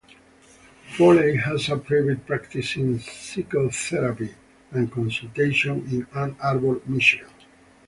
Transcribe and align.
Foley 0.95 1.35
has 1.37 1.69
a 1.69 1.77
private 1.77 2.25
practice 2.25 2.75
in 2.75 2.97
psychotherapy 2.99 4.33
and 4.71 4.91
consultation 4.91 5.85
in 5.91 6.07
Ann 6.17 6.35
Arbor, 6.41 6.81
Michigan. 6.87 7.29